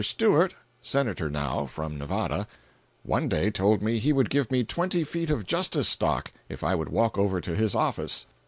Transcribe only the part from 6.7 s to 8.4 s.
would walk over to his office.